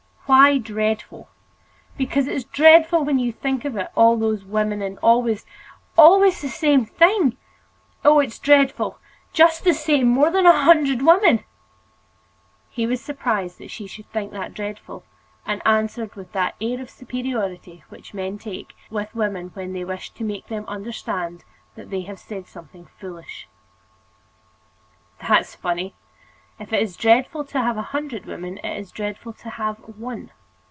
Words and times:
"Why 0.33 0.59
dreadful?" 0.59 1.27
"Because 1.97 2.25
it's 2.25 2.45
dreadful 2.45 3.03
when 3.03 3.19
you 3.19 3.33
think 3.33 3.65
of 3.65 3.75
it—all 3.75 4.15
those 4.15 4.45
women—and 4.45 4.97
always—always 4.99 6.39
the 6.41 6.47
same 6.47 6.85
thing. 6.85 7.35
Oh! 8.05 8.21
it's 8.21 8.39
dreadful, 8.39 8.97
just 9.33 9.65
the 9.65 9.73
same—more 9.73 10.31
than 10.31 10.45
a 10.45 10.61
hundred 10.63 11.01
women!" 11.01 11.43
He 12.69 12.87
was 12.87 13.01
surprised 13.01 13.57
that 13.57 13.71
she 13.71 13.87
should 13.87 14.09
think 14.13 14.31
that 14.31 14.53
dreadful, 14.53 15.03
and 15.45 15.61
answered, 15.65 16.15
with 16.15 16.31
the 16.31 16.53
air 16.61 16.79
of 16.81 16.89
superiority 16.89 17.83
which 17.89 18.13
men 18.13 18.37
take 18.37 18.73
with 18.89 19.13
women 19.13 19.51
when 19.53 19.73
they 19.73 19.83
wish 19.83 20.11
to 20.11 20.23
make 20.23 20.47
them 20.47 20.63
understand 20.65 21.43
that 21.75 21.89
they 21.89 22.03
have 22.03 22.19
said 22.19 22.47
something 22.47 22.85
foolish: 22.85 23.49
"That's 25.27 25.55
funny! 25.55 25.93
If 26.59 26.71
it 26.71 26.79
is 26.83 26.95
dreadful 26.95 27.43
to 27.45 27.59
have 27.63 27.75
a 27.75 27.81
hundred 27.81 28.27
women, 28.27 28.59
it's 28.63 28.91
dreadful 28.91 29.33
to 29.33 29.49
have 29.49 29.77
one." 29.79 30.29